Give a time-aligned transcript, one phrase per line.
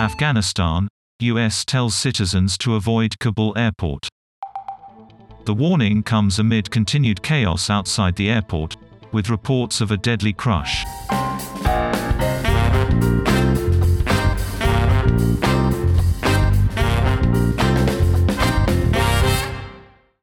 [0.00, 0.86] Afghanistan,
[1.20, 4.08] US tells citizens to avoid Kabul airport.
[5.44, 8.76] The warning comes amid continued chaos outside the airport,
[9.10, 10.84] with reports of a deadly crush.